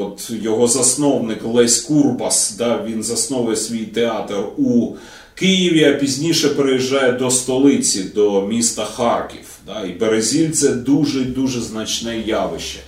от, 0.00 0.30
його 0.42 0.66
засновник 0.66 1.44
Лесь 1.44 1.80
Курбас. 1.80 2.54
да, 2.58 2.84
Він 2.86 3.02
засновує 3.02 3.56
свій 3.56 3.84
театр 3.84 4.36
у 4.56 4.92
Києві, 5.34 5.84
а 5.84 5.92
пізніше 5.92 6.48
переїжджає 6.48 7.12
до 7.12 7.30
столиці, 7.30 8.02
до 8.14 8.46
міста 8.46 8.84
Харків. 8.84 9.58
Да, 9.66 9.84
І 9.84 9.92
Березіль 9.92 10.50
це 10.50 10.68
дуже 10.68 11.20
дуже 11.20 11.60
значне 11.60 12.18
явище. 12.18 12.78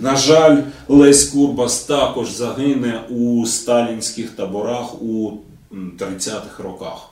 На 0.00 0.16
жаль, 0.16 0.62
Лесь 0.88 1.24
Курбас 1.24 1.80
також 1.80 2.30
загине 2.30 3.00
у 3.10 3.46
сталінських 3.46 4.30
таборах 4.30 5.02
у 5.02 5.32
30-х 5.72 6.62
роках. 6.62 7.10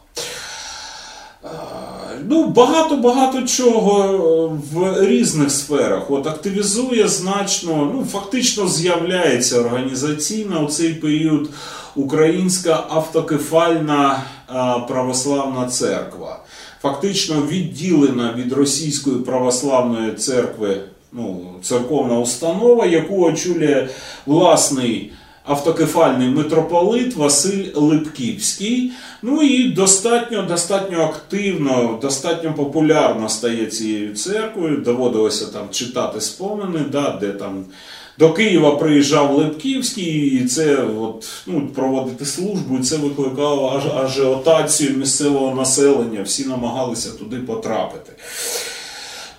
Ну, 2.28 2.46
Багато-багато 2.46 3.42
чого 3.42 4.58
в 4.72 5.06
різних 5.06 5.50
сферах. 5.50 6.10
От 6.10 6.26
Активізує 6.26 7.08
значно, 7.08 7.90
ну, 7.94 8.06
фактично 8.12 8.68
з'являється 8.68 9.60
організаційно 9.60 10.64
у 10.64 10.68
цей 10.68 10.94
період 10.94 11.50
Українська 11.94 12.84
автокефальна 12.88 14.22
православна 14.88 15.66
церква. 15.66 16.40
Фактично 16.82 17.42
відділена 17.42 18.34
від 18.36 18.52
Російської 18.52 19.16
православної 19.16 20.12
церкви 20.12 20.80
ну, 21.12 21.54
церковна 21.62 22.18
установа, 22.18 22.86
яку 22.86 23.24
очолює 23.24 23.88
власний 24.26 25.12
автокефальний 25.48 26.28
митрополит 26.28 27.16
Василь 27.16 27.64
Липківський. 27.74 28.92
Ну 29.22 29.42
і 29.42 29.68
достатньо 29.68 30.42
достатньо 30.42 31.02
активно, 31.02 31.98
достатньо 32.02 32.54
популярно 32.54 33.28
стає 33.28 33.66
цією 33.66 34.14
церквою. 34.14 34.76
Доводилося 34.76 35.46
там 35.46 35.70
читати 35.70 36.20
спомини, 36.20 36.80
да, 36.92 37.18
де 37.20 37.28
там. 37.28 37.64
До 38.18 38.32
Києва 38.32 38.76
приїжджав 38.76 39.34
Липківський, 39.38 40.26
і 40.26 40.46
це 40.46 40.76
от, 40.76 41.28
ну, 41.46 41.68
проводити 41.74 42.26
службу, 42.26 42.78
і 42.78 42.82
це 42.82 42.96
викликало 42.96 43.76
аж 43.76 44.04
ажіотацію 44.04 44.96
місцевого 44.96 45.54
населення. 45.54 46.22
Всі 46.22 46.44
намагалися 46.44 47.10
туди 47.10 47.36
потрапити. 47.36 48.12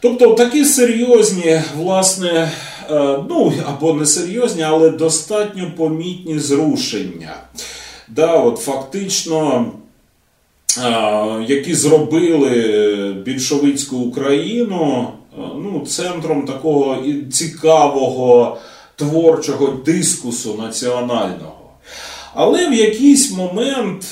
Тобто 0.02 0.34
такі 0.34 0.66
серйозні, 0.66 1.62
власне, 1.78 2.52
е, 2.92 3.20
ну 3.30 3.54
або 3.68 3.94
не 3.94 4.06
серйозні, 4.06 4.64
але 4.64 4.90
достатньо 4.90 5.72
помітні 5.78 6.40
зрушення. 6.40 7.36
Да, 8.08 8.34
от 8.34 8.58
Фактично, 8.58 9.66
е, 10.78 11.46
які 11.48 11.74
зробили 11.76 13.16
більшовицьку 13.26 13.98
Україну 13.98 15.08
е, 15.08 15.42
ну, 15.56 15.84
центром 15.88 16.46
такого 16.46 16.98
цікавого 17.32 18.58
творчого 18.96 19.68
дискусу 19.86 20.56
національного. 20.64 21.56
Але 22.34 22.70
в 22.70 22.74
якийсь 22.74 23.32
момент 23.32 24.06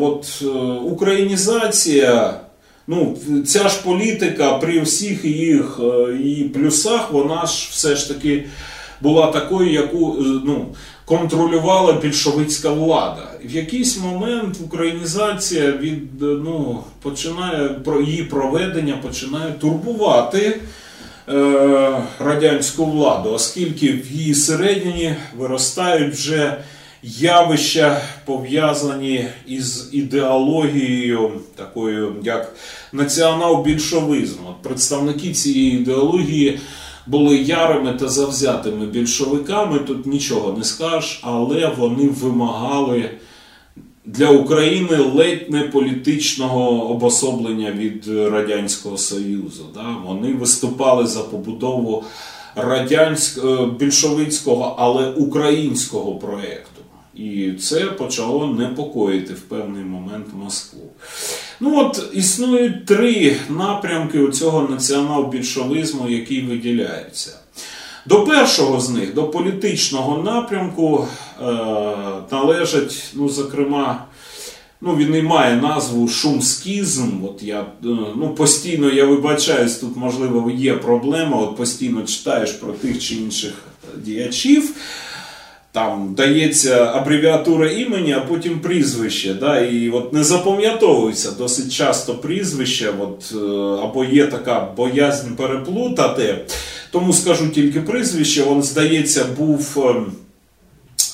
от, 0.00 0.42
українізація 0.84 2.40
Ну, 2.86 3.16
Ця 3.46 3.68
ж 3.68 3.82
політика 3.84 4.52
при 4.52 4.80
всіх 4.80 5.24
їх 5.24 5.80
е, 5.82 6.12
її 6.12 6.44
плюсах, 6.44 7.12
вона 7.12 7.46
ж 7.46 7.68
все 7.70 7.96
ж 7.96 8.08
таки 8.08 8.44
була 9.00 9.26
такою, 9.26 9.72
яку 9.72 10.16
е, 10.18 10.22
ну, 10.44 10.66
контролювала 11.04 11.92
більшовицька 11.92 12.70
влада. 12.70 13.30
В 13.44 13.50
якийсь 13.50 13.98
момент 13.98 14.56
українізація 14.64 15.72
від 15.72 16.22
е, 16.22 16.26
ну, 16.26 16.84
починає 17.02 17.68
про 17.68 18.00
її 18.00 18.22
проведення 18.22 18.96
починає 18.96 19.52
турбувати 19.52 20.60
е, 21.28 22.02
радянську 22.18 22.84
владу, 22.86 23.32
оскільки 23.32 23.92
в 23.92 24.12
її 24.12 24.34
середині 24.34 25.14
виростають 25.38 26.14
вже 26.14 26.56
явища 27.04 28.02
пов'язані 28.24 29.26
із 29.46 29.88
ідеологією, 29.92 31.30
такою 31.56 32.16
як 32.22 32.54
націонал-більшовизм. 32.92 34.38
Представники 34.62 35.32
цієї 35.32 35.72
ідеології 35.72 36.58
були 37.06 37.36
ярими 37.36 37.92
та 37.92 38.08
завзятими 38.08 38.86
більшовиками. 38.86 39.78
Тут 39.78 40.06
нічого 40.06 40.58
не 40.58 40.64
скажеш, 40.64 41.20
але 41.22 41.72
вони 41.78 42.08
вимагали. 42.08 43.10
Для 44.06 44.28
України 44.28 44.96
ледь 44.96 45.50
не 45.50 45.60
політичного 45.60 46.90
обособлення 46.90 47.72
від 47.72 48.08
Радянського 48.08 48.98
Союзу. 48.98 49.64
Да? 49.74 49.96
Вони 50.06 50.32
виступали 50.32 51.06
за 51.06 51.20
побудову 51.20 52.04
радянського 52.56 53.66
більшовицького, 53.66 54.74
але 54.78 55.10
українського 55.10 56.14
проєкту. 56.14 56.73
І 57.16 57.52
це 57.52 57.80
почало 57.80 58.46
непокоїти 58.46 59.34
в 59.34 59.40
певний 59.40 59.84
момент 59.84 60.26
Москву. 60.44 60.90
Ну 61.60 61.78
от 61.78 62.10
існують 62.12 62.86
три 62.86 63.36
напрямки 63.48 64.18
у 64.18 64.32
цього 64.32 64.68
націонал-більшовизму, 64.68 66.08
які 66.08 66.40
виділяються. 66.40 67.38
До 68.06 68.24
першого 68.24 68.80
з 68.80 68.90
них, 68.90 69.14
до 69.14 69.24
політичного 69.24 70.22
напрямку, 70.22 71.08
е, 71.40 71.44
належать, 72.30 73.04
ну, 73.14 73.28
зокрема, 73.28 74.04
ну, 74.80 74.96
він 74.96 75.14
і 75.14 75.22
має 75.22 75.56
назву 75.56 76.08
шумскізм. 76.08 77.24
От 77.24 77.42
я, 77.42 77.60
е, 77.60 77.66
ну, 78.16 78.34
Постійно 78.36 78.90
я 78.90 79.04
вибачаюсь, 79.04 79.76
тут, 79.76 79.96
можливо, 79.96 80.50
є 80.50 80.74
проблема. 80.74 81.36
От 81.36 81.56
постійно 81.56 82.02
читаєш 82.02 82.52
про 82.52 82.72
тих 82.72 83.02
чи 83.02 83.14
інших 83.14 83.52
діячів 83.96 84.74
там 85.74 86.14
дається 86.14 86.84
абревіатура 86.84 87.70
імені, 87.70 88.12
а 88.12 88.20
потім 88.20 88.60
прізвище. 88.60 89.34
Да? 89.34 89.60
І 89.60 89.90
от 89.90 90.12
не 90.12 90.24
запам'ятовується 90.24 91.30
досить 91.30 91.72
часто 91.72 92.14
прізвище, 92.14 92.92
от, 93.00 93.32
е, 93.34 93.82
або 93.82 94.04
є 94.04 94.26
така 94.26 94.68
боязнь 94.76 95.34
переплутати. 95.34 96.38
Тому 96.90 97.12
скажу 97.12 97.48
тільки 97.48 97.80
прізвище. 97.80 98.44
Він, 98.44 98.62
здається, 98.62 99.24
був 99.38 99.84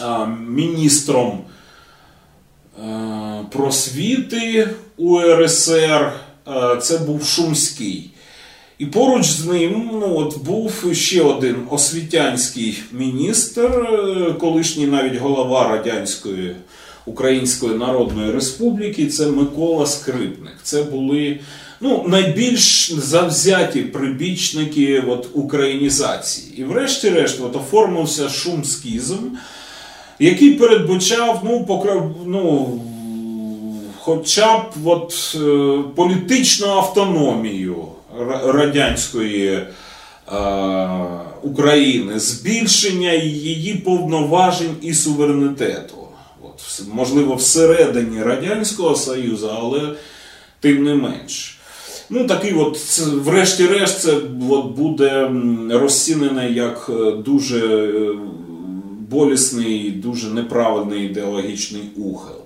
а, 0.00 0.22
е, 0.22 0.26
міністром 0.48 1.40
а, 2.82 2.86
е, 2.86 3.46
просвіти 3.52 4.68
УРСР. 4.96 6.12
А, 6.44 6.76
це 6.76 6.98
був 6.98 7.24
Шумський. 7.24 8.10
І 8.80 8.86
поруч 8.86 9.26
з 9.26 9.46
ним 9.46 9.90
ну, 9.92 10.16
от, 10.16 10.44
був 10.44 10.84
ще 10.92 11.22
один 11.22 11.56
освітянський 11.70 12.82
міністр, 12.92 13.62
е, 13.62 14.32
колишній 14.40 14.86
навіть 14.86 15.16
голова 15.16 15.68
Радянської 15.68 16.56
Української 17.06 17.74
Народної 17.74 18.32
Республіки, 18.32 19.06
це 19.06 19.26
Микола 19.26 19.86
Скрипник. 19.86 20.54
Це 20.62 20.82
були 20.82 21.40
ну, 21.80 22.04
найбільш 22.08 22.92
завзяті 22.92 23.80
прибічники 23.80 25.02
от, 25.08 25.28
українізації. 25.32 26.60
І 26.60 26.64
врешті-решт 26.64 27.40
от, 27.40 27.56
оформився 27.56 28.28
шумскізм, 28.28 29.18
який 30.18 30.54
передбачав 30.54 31.40
ну, 31.44 31.64
покра... 31.64 32.10
ну, 32.26 32.80
хоча 33.98 34.58
б 34.58 34.64
от, 34.84 35.36
е, 35.40 35.78
політичну 35.94 36.66
автономію 36.66 37.76
радянської 38.44 39.48
е, 39.52 39.66
України, 41.42 42.20
збільшення 42.20 43.12
її 43.12 43.74
повноважень 43.74 44.76
і 44.82 44.94
суверенітету. 44.94 45.96
От, 46.42 46.82
Можливо, 46.92 47.34
всередині 47.34 48.22
Радянського 48.22 48.96
Союзу, 48.96 49.50
але 49.58 49.94
тим 50.60 50.84
не 50.84 50.94
менш. 50.94 51.60
Ну, 52.10 52.26
такий 52.26 52.54
от, 52.54 52.78
врешті-решт, 53.14 54.00
це 54.00 54.12
от, 54.50 54.66
буде 54.66 55.30
розцінене 55.70 56.50
як 56.50 56.90
е, 56.90 57.12
дуже 57.12 57.66
е, 57.66 58.14
болісний, 59.10 59.90
дуже 59.90 60.30
неправильний 60.30 61.04
ідеологічний 61.04 61.82
ухил. 61.96 62.36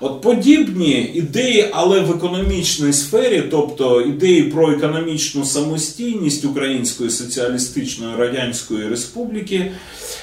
От 0.00 0.20
подібні 0.20 1.12
ідеї, 1.14 1.68
але 1.72 2.00
в 2.00 2.10
економічній 2.10 2.92
сфері, 2.92 3.42
тобто 3.50 4.00
ідеї 4.00 4.42
про 4.42 4.72
економічну 4.72 5.44
самостійність 5.44 6.44
Української 6.44 7.10
соціалістичної 7.10 8.16
радянської 8.16 8.88
республіки, 8.88 9.72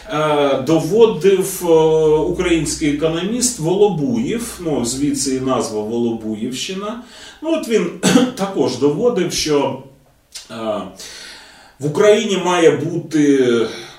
е, 0.10 0.64
доводив 0.68 1.64
е, 1.66 1.74
український 2.18 2.96
економіст 2.96 3.60
Волобуєв, 3.60 4.60
ну 4.66 4.86
звідси 4.86 5.36
і 5.36 5.40
назва 5.40 5.82
Волобуєвщина. 5.82 7.04
Ну 7.42 7.54
от 7.54 7.68
він 7.68 7.90
також 8.36 8.78
доводив, 8.78 9.34
що 9.34 9.84
е, 10.52 10.56
в 11.80 11.86
Україні 11.86 12.38
має 12.46 12.72
бути 12.72 13.48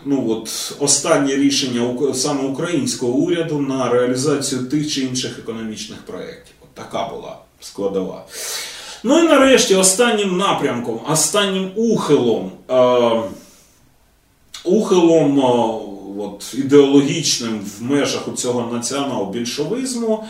ну 0.05 0.31
от 0.31 0.77
останнє 0.81 1.37
рішення 1.37 2.15
саме 2.15 2.43
українського 2.43 3.13
уряду 3.13 3.59
на 3.59 3.89
реалізацію 3.89 4.65
тих 4.65 4.93
чи 4.93 5.01
інших 5.01 5.39
економічних 5.39 5.99
проєктів. 6.03 6.55
От 6.63 6.75
така 6.75 7.09
була 7.09 7.39
складова. 7.61 8.25
Ну 9.03 9.19
і 9.19 9.29
нарешті 9.29 9.75
останнім 9.75 10.37
напрямком, 10.37 11.01
останнім 11.09 11.71
ухилом, 11.77 12.53
е, 12.71 13.23
ухилом 14.65 15.41
е, 15.41 16.23
от, 16.23 16.55
ідеологічним 16.55 17.61
в 17.61 17.83
межах 17.83 18.23
цього 18.37 18.73
націонал-більшовизму 18.73 20.25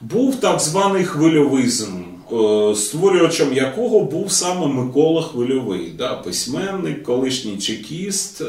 був 0.00 0.36
так 0.36 0.60
званий 0.60 1.04
хвильовизм. 1.04 2.11
Створювачем 2.76 3.52
якого 3.52 4.00
був 4.00 4.32
саме 4.32 4.66
Микола 4.66 5.22
Хвильовий, 5.22 5.94
да, 5.98 6.14
письменник, 6.14 7.02
колишній 7.02 7.58
чекіст. 7.58 8.42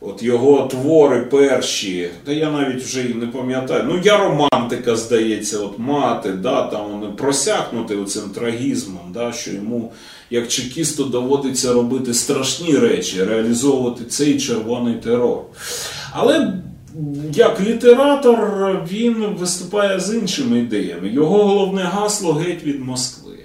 От 0.00 0.22
його 0.22 0.66
твори 0.66 1.20
перші, 1.20 2.10
та 2.24 2.32
я 2.32 2.50
навіть 2.50 2.82
вже 2.82 3.02
і 3.02 3.14
не 3.14 3.26
пам'ятаю. 3.26 3.84
Ну, 3.88 4.00
я 4.04 4.18
романтика, 4.18 4.96
здається, 4.96 5.58
от 5.58 5.78
мати, 5.78 6.32
да, 6.32 6.62
там 6.62 6.92
вони 6.92 7.06
просякнути 7.12 7.96
оцим 7.96 8.22
трагізмом, 8.22 9.12
да, 9.14 9.32
що 9.32 9.52
йому, 9.52 9.92
як 10.30 10.48
чекісту, 10.48 11.04
доводиться 11.04 11.72
робити 11.72 12.14
страшні 12.14 12.76
речі, 12.76 13.24
реалізовувати 13.24 14.04
цей 14.04 14.40
червоний 14.40 14.94
терор. 14.94 15.42
Але 16.12 16.52
як 17.32 17.60
літератор 17.60 18.38
він 18.90 19.14
виступає 19.14 20.00
з 20.00 20.14
іншими 20.14 20.58
ідеями. 20.58 21.08
Його 21.08 21.44
головне 21.44 21.82
гасло 21.82 22.32
геть 22.32 22.62
від 22.62 22.84
Москви 22.84 23.38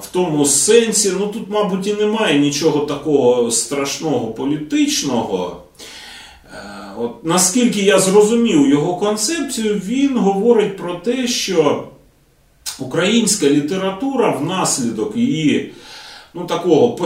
в 0.00 0.12
тому 0.12 0.44
сенсі, 0.44 1.12
ну 1.20 1.26
тут, 1.26 1.50
мабуть, 1.50 1.86
і 1.86 1.94
немає 1.94 2.38
нічого 2.38 2.86
такого 2.86 3.50
страшного 3.50 4.26
політичного. 4.26 5.62
От, 6.98 7.24
Наскільки 7.24 7.80
я 7.80 7.98
зрозумів 7.98 8.68
його 8.68 8.96
концепцію, 8.96 9.80
він 9.84 10.18
говорить 10.18 10.76
про 10.76 10.94
те, 10.94 11.26
що 11.26 11.88
українська 12.78 13.46
література 13.46 14.30
внаслідок 14.30 15.16
її 15.16 15.72
ну, 16.34 16.44
такого 16.44 16.96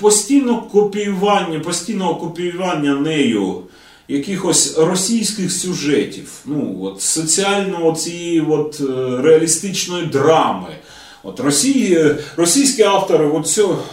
постійного 0.00 0.62
копіювання, 0.62 1.60
постійного 1.60 2.16
копіювання 2.16 2.94
нею 2.94 3.62
якихось 4.08 4.78
російських 4.78 5.52
сюжетів, 5.52 6.32
ну, 6.46 6.78
от, 6.82 7.02
соціально 7.02 7.94
цієї 7.94 8.40
от, 8.40 8.80
е, 8.80 9.22
реалістичної 9.22 10.06
драми. 10.06 10.68
От 11.22 11.40
Росії, 11.40 12.14
Російські 12.36 12.82
автори 12.82 13.26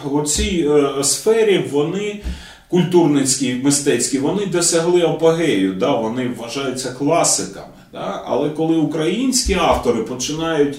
в, 0.04 0.24
цій 0.26 0.68
е, 0.70 1.04
сфері 1.04 1.64
вони 1.72 2.22
культурницькі, 2.68 3.60
мистецькі, 3.64 4.18
вони 4.18 4.46
досягли 4.46 5.02
апогею, 5.02 5.74
да, 5.74 5.96
вони 5.96 6.30
вважаються 6.38 6.92
класиками. 6.92 7.66
Да? 7.92 8.22
Але 8.26 8.50
коли 8.50 8.76
українські 8.76 9.54
автори 9.54 10.02
починають 10.02 10.78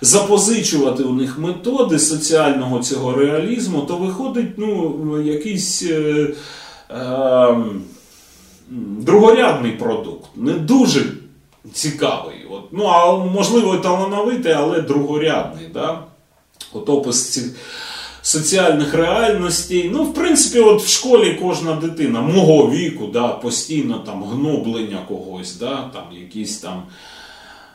запозичувати 0.00 1.02
у 1.02 1.12
них 1.12 1.38
методи 1.38 1.98
соціального 1.98 2.78
цього 2.78 3.12
реалізму, 3.12 3.80
то 3.80 3.96
виходить 3.96 4.50
ну, 4.56 5.20
якийсь 5.22 5.82
е, 5.82 6.26
е, 6.90 7.56
другорядний 8.70 9.72
продукт, 9.72 10.28
не 10.36 10.52
дуже 10.52 11.04
цікавий. 11.72 12.46
От. 12.50 12.72
Ну, 12.72 12.84
а 12.84 13.16
можливо, 13.16 13.76
талановитий, 13.76 14.52
але 14.52 14.80
другорядний. 14.80 15.66
Да? 15.74 16.02
От 16.72 16.88
опис 16.88 17.32
цих 17.32 17.56
соціальних 18.22 18.94
реальностей. 18.94 19.90
Ну, 19.92 20.04
в 20.04 20.14
принципі, 20.14 20.60
от 20.60 20.82
в 20.82 20.88
школі 20.88 21.38
кожна 21.42 21.74
дитина 21.74 22.20
мого 22.20 22.70
віку, 22.70 23.06
да, 23.06 23.28
постійно 23.28 23.98
там 23.98 24.24
гноблення 24.24 24.98
когось, 25.08 25.56
да, 25.56 25.90
там 25.94 26.04
якісь 26.12 26.58
там. 26.58 26.82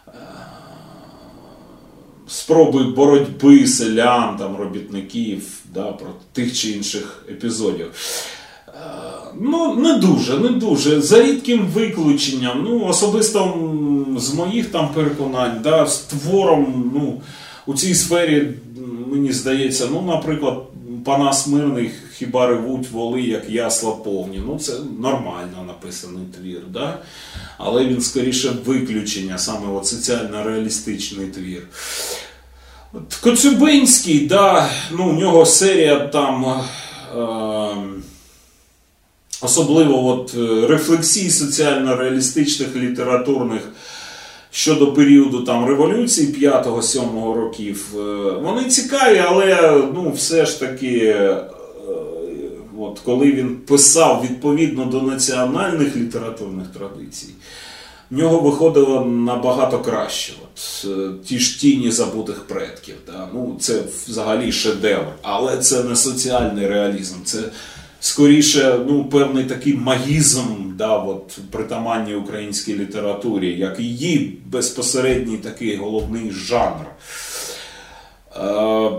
Е, 0.07 0.11
спроби 2.27 2.83
боротьби 2.83 3.67
селян, 3.67 4.37
там, 4.37 4.55
робітників 4.55 5.59
да, 5.73 5.91
проти 5.91 6.19
тих 6.33 6.57
чи 6.57 6.69
інших 6.69 7.25
епізодів. 7.29 7.91
Ну, 9.41 9.75
не 9.75 9.93
дуже, 9.93 10.39
не 10.39 10.49
дуже. 10.49 11.01
За 11.01 11.23
рідким 11.23 11.67
виключенням. 11.67 12.63
Ну, 12.63 12.85
особисто 12.85 13.69
з 14.17 14.33
моїх 14.33 14.65
там 14.65 14.89
переконань, 14.93 15.59
да, 15.63 15.85
з 15.87 15.99
твором, 15.99 16.91
ну, 16.95 17.21
у 17.65 17.73
цій 17.73 17.95
сфері, 17.95 18.49
мені 19.11 19.31
здається, 19.31 19.87
ну, 19.91 20.01
наприклад, 20.01 20.63
Панас 21.05 21.47
Мирний 21.47 21.91
хіба 22.13 22.47
ревуть 22.47 22.91
воли, 22.91 23.21
як 23.21 23.49
ясла 23.49 23.91
повні. 23.91 24.41
Ну, 24.47 24.59
це 24.59 24.73
нормально 24.99 25.63
написаний 25.67 26.23
твір. 26.39 26.61
Да? 26.69 26.97
Але 27.57 27.85
він 27.85 28.01
скоріше 28.01 28.51
виключення, 28.65 29.37
саме 29.37 29.73
от 29.73 29.85
соціально-реалістичний 29.85 31.27
твір. 31.27 31.61
Коцюбинський, 33.21 34.19
да, 34.19 34.69
ну, 34.91 35.09
у 35.09 35.13
нього 35.13 35.45
серія 35.45 35.99
там. 35.99 36.45
Е- 37.17 38.08
особливо 39.41 40.07
от 40.07 40.35
е, 40.37 40.67
рефлексій 40.67 41.29
соціально-реалістичних 41.29 42.75
літературних 42.75 43.61
щодо 44.51 44.93
періоду 44.93 45.43
там 45.43 45.65
революції 45.65 46.33
5-7 46.33 47.33
років, 47.33 47.85
е, 47.95 47.99
вони 48.43 48.63
цікаві, 48.63 49.23
але 49.27 49.73
ну, 49.95 50.11
все 50.11 50.45
ж 50.45 50.59
таки, 50.59 50.97
е, 50.97 51.43
от, 52.79 52.99
коли 52.99 53.31
він 53.31 53.55
писав 53.55 54.25
відповідно 54.29 54.85
до 54.85 55.01
національних 55.01 55.95
літературних 55.95 56.67
традицій, 56.67 57.29
в 58.11 58.17
нього 58.17 58.39
виходило 58.39 59.05
набагато 59.05 59.79
краще. 59.79 60.33
От, 60.43 60.87
Ті 61.25 61.39
ж 61.39 61.59
тіні 61.59 61.91
забутих 61.91 62.39
предків. 62.39 62.95
Да? 63.07 63.29
Ну, 63.33 63.57
Це 63.59 63.81
взагалі 64.07 64.51
шедевр, 64.51 65.07
але 65.21 65.57
це 65.57 65.83
не 65.83 65.95
соціальний 65.95 66.67
реалізм. 66.67 67.15
це 67.23 67.39
скоріше 67.99 68.79
ну, 68.87 69.05
певний 69.05 69.43
такий 69.43 69.73
магізм 69.73 70.45
да, 70.77 70.97
от, 70.97 71.37
притаманній 71.51 72.15
українській 72.15 72.77
літературі, 72.77 73.59
як 73.59 73.79
її 73.79 74.37
безпосередній 74.45 75.37
такий 75.37 75.75
головний 75.75 76.31
жанр. 76.31 76.85
Е, 78.35 78.89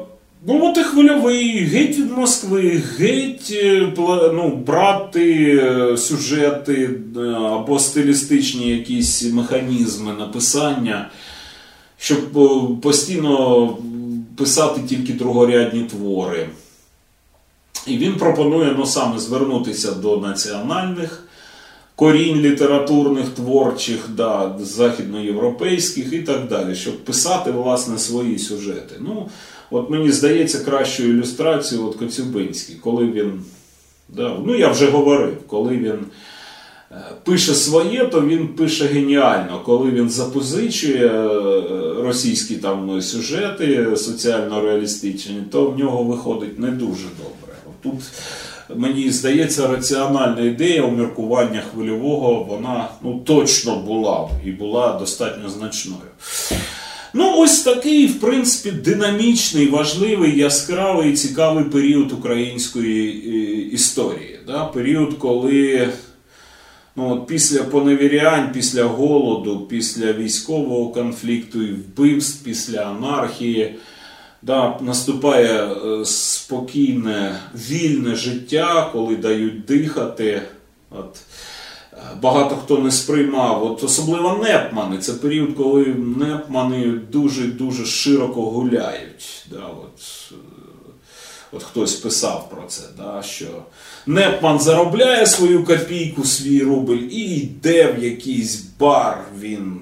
Ну, 0.46 0.66
от 0.66 0.78
і 0.78 0.82
хвильовий, 0.82 1.64
геть 1.64 1.98
від 1.98 2.10
Москви, 2.12 2.82
геть 2.98 3.50
е, 3.52 3.92
ну, 4.34 4.62
брати 4.66 5.56
е, 5.62 5.96
сюжети 5.96 6.90
е, 7.16 7.20
або 7.30 7.78
стилістичні 7.78 8.68
якісь 8.70 9.32
механізми 9.32 10.12
написання, 10.12 11.10
щоб 11.98 12.18
постійно 12.80 13.76
писати 14.36 14.80
тільки 14.88 15.12
другорядні 15.12 15.82
твори. 15.82 16.48
І 17.86 17.98
він 17.98 18.14
пропонує 18.14 18.74
ну, 18.78 18.86
саме 18.86 19.18
звернутися 19.18 19.92
до 19.92 20.16
національних 20.16 21.24
корінь 22.00 22.40
літературних, 22.40 23.28
творчих, 23.28 24.08
да, 24.16 24.56
західноєвропейських 24.60 26.12
і 26.12 26.18
так 26.18 26.48
далі, 26.48 26.74
щоб 26.74 27.04
писати 27.04 27.50
власне 27.50 27.98
свої 27.98 28.38
сюжети. 28.38 28.94
Ну, 29.00 29.28
от 29.70 29.90
Мені 29.90 30.10
здається, 30.10 30.58
кращою 30.58 31.08
ілюстрацією 31.08 31.88
от 31.88 31.96
Коцюбинський, 31.96 32.76
коли 32.76 33.06
він, 33.06 33.42
да, 34.08 34.36
ну 34.46 34.54
я 34.54 34.68
вже 34.68 34.90
говорив, 34.90 35.36
коли 35.46 35.76
він. 35.76 35.98
Е, 36.92 36.96
пише 37.24 37.54
своє, 37.54 38.06
то 38.06 38.20
він 38.20 38.48
пише 38.48 38.84
геніально. 38.84 39.60
Коли 39.64 39.90
він 39.90 40.10
запозичує 40.10 41.06
е, 41.06 41.32
російські 42.02 42.56
там 42.56 43.02
сюжети 43.02 43.96
соціально-реалістичні, 43.96 45.42
то 45.50 45.70
в 45.70 45.78
нього 45.78 46.04
виходить 46.04 46.58
не 46.58 46.70
дуже 46.70 47.06
добре. 47.18 47.49
Тут, 47.82 47.94
мені 48.76 49.10
здається, 49.10 49.66
раціональна 49.66 50.40
ідея 50.40 50.82
уміркування 50.82 51.62
хвильового, 51.72 52.44
вона 52.44 52.88
ну, 53.02 53.20
точно 53.26 53.76
була 53.76 54.28
і 54.44 54.50
була 54.50 54.92
достатньо 54.92 55.48
значною. 55.48 56.10
Ну, 57.14 57.34
ось 57.38 57.60
такий, 57.60 58.06
в 58.06 58.20
принципі, 58.20 58.76
динамічний, 58.76 59.66
важливий, 59.66 60.38
яскравий, 60.38 61.12
цікавий 61.12 61.64
період 61.64 62.12
української 62.12 63.08
е, 63.08 63.74
історії. 63.74 64.40
Да? 64.46 64.64
Період, 64.64 65.14
коли 65.14 65.88
ну, 66.96 67.10
от 67.10 67.26
після 67.26 67.62
поневірянь, 67.62 68.52
після 68.52 68.84
голоду, 68.84 69.60
після 69.60 70.12
військового 70.12 70.88
конфлікту 70.88 71.62
і 71.62 71.72
вбивств, 71.72 72.44
після 72.44 72.80
анархії 72.80 73.74
да, 74.42 74.78
наступає 74.80 75.64
е, 75.64 76.04
спокійне, 76.04 77.40
вільне 77.54 78.14
життя, 78.14 78.90
коли 78.92 79.16
дають 79.16 79.64
дихати. 79.64 80.42
От. 80.90 81.16
Е, 81.92 81.96
багато 82.22 82.56
хто 82.56 82.78
не 82.78 82.90
сприймав, 82.90 83.64
От 83.64 83.84
особливо 83.84 84.40
непмани. 84.44 84.98
Це 84.98 85.12
період, 85.12 85.54
коли 85.56 85.84
непмани 86.18 86.86
дуже-дуже 87.12 87.84
широко 87.84 88.42
гуляють. 88.42 89.46
Да, 89.50 89.66
от, 89.66 90.32
е, 90.32 90.34
от 91.52 91.62
Хтось 91.62 91.94
писав 91.94 92.50
про 92.50 92.62
це, 92.68 92.82
да, 92.96 93.22
що 93.22 93.46
Непман 94.06 94.60
заробляє 94.60 95.26
свою 95.26 95.64
копійку, 95.64 96.24
свій 96.24 96.62
рубль 96.62 96.98
і 97.10 97.36
йде 97.36 97.92
в 97.92 98.04
якийсь 98.04 98.64
бар. 98.78 99.24
він 99.40 99.80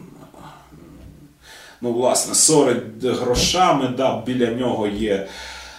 ну, 1.80 1.92
власне, 1.92 2.34
сорить 2.34 3.04
грошами, 3.04 3.94
да, 3.96 4.22
біля 4.26 4.46
нього 4.46 4.86
є, 4.86 5.28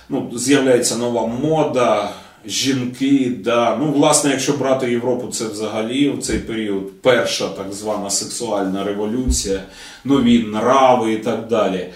ну, 0.10 0.32
з'являється 0.36 0.96
нова 0.96 1.28
мода, 1.28 2.10
жінки. 2.46 3.32
Да. 3.44 3.78
Ну, 3.80 3.92
власне, 3.92 4.32
якщо 4.32 4.54
брати 4.54 4.92
Європу, 4.92 5.28
це 5.28 5.46
взагалі 5.46 6.10
в 6.10 6.22
цей 6.22 6.40
період 6.40 7.02
перша 7.02 7.48
так 7.48 7.74
звана 7.74 8.10
сексуальна 8.10 8.84
революція, 8.84 9.64
нові 10.06 10.44
нрави 10.44 11.14
і 11.14 11.18
так 11.18 11.48
далі. 11.48 11.90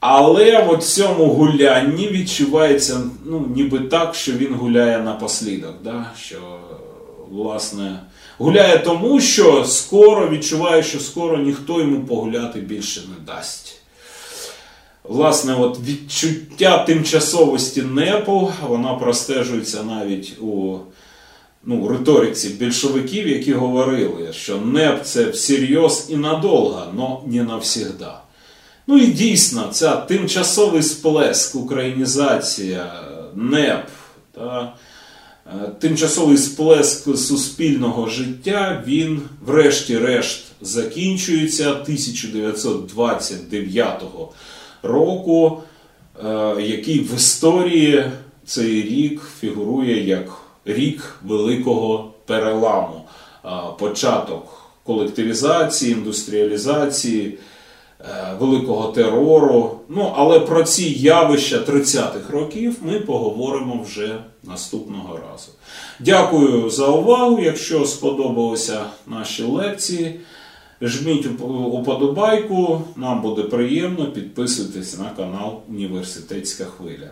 Але 0.00 0.62
в 0.62 0.78
цьому 0.78 1.26
гулянні 1.26 2.08
відчувається 2.08 3.00
ну, 3.24 3.46
ніби 3.56 3.78
так, 3.78 4.14
що 4.14 4.32
він 4.32 4.54
гуляє 4.54 4.98
напослідок. 4.98 5.74
Да? 5.84 6.06
Що, 6.20 6.58
власне, 7.30 8.00
гуляє 8.38 8.78
тому, 8.78 9.20
що 9.20 9.64
скоро 9.64 10.28
відчуває, 10.28 10.82
що 10.82 11.00
скоро 11.00 11.36
ніхто 11.36 11.80
йому 11.80 12.00
погуляти 12.00 12.60
більше 12.60 13.00
не 13.00 13.34
дасть. 13.34 13.82
Власне, 15.04 15.54
от 15.54 15.78
відчуття 15.86 16.84
тимчасовості 16.84 17.82
непу, 17.82 18.52
вона 18.68 18.94
простежується 18.94 19.82
навіть 19.82 20.38
у 20.40 20.78
ну, 21.64 21.88
риториці 21.88 22.48
більшовиків, 22.48 23.28
які 23.28 23.52
говорили, 23.52 24.32
що 24.32 24.58
НЕП 24.58 25.04
це 25.04 25.24
всерйоз 25.24 26.06
і 26.10 26.16
надовго, 26.16 26.86
но 26.96 27.22
не 27.26 27.42
навсігда. 27.42 28.20
Ну 28.86 28.98
і 28.98 29.06
дійсно, 29.06 29.68
ця 29.72 29.96
тимчасовий 29.96 30.82
сплеск, 30.82 31.54
українізація, 31.54 32.92
НЕП, 33.34 33.88
та, 34.32 34.72
тимчасовий 35.78 36.36
сплеск 36.36 37.16
суспільного 37.16 38.08
життя, 38.08 38.84
він, 38.86 39.22
врешті-решт, 39.46 40.44
закінчується 40.60 41.70
1929 41.70 44.02
року, 44.82 45.62
е, 46.24 46.56
який 46.62 47.00
в 47.00 47.14
історії 47.14 48.04
цей 48.44 48.82
рік 48.82 49.22
фігурує 49.40 50.06
як 50.06 50.38
рік 50.64 51.16
великого 51.22 52.12
переламу, 52.26 53.04
е, 53.44 53.48
початок 53.78 54.62
колективізації, 54.84 55.92
індустріалізації. 55.92 57.38
Е, 58.04 58.34
великого 58.38 58.92
терору. 58.92 59.78
Ну, 59.88 60.12
але 60.16 60.40
про 60.40 60.62
ці 60.62 60.84
явища 60.84 61.56
30-х 61.56 62.32
років 62.32 62.76
ми 62.82 63.00
поговоримо 63.00 63.82
вже 63.82 64.18
наступного 64.42 65.16
разу. 65.16 65.50
Дякую 66.00 66.70
за 66.70 66.86
увагу. 66.86 67.40
Якщо 67.42 67.84
сподобалися 67.84 68.84
наші 69.06 69.42
лекції, 69.42 70.20
жміть 70.82 71.26
уподобайку, 71.72 72.82
нам 72.96 73.22
буде 73.22 73.42
приємно. 73.42 74.06
Підписуйтесь 74.06 74.98
на 74.98 75.10
канал 75.10 75.60
Університетська 75.68 76.64
хвиля. 76.64 77.10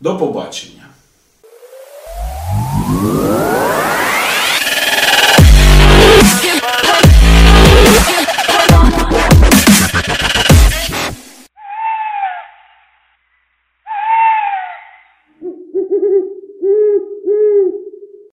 До 0.00 0.16
побачення! 0.16 0.84